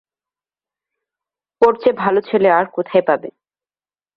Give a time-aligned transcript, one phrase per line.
[1.61, 3.29] ওর চেয়ে ভাল ছেলে আর কোথায় পাবে।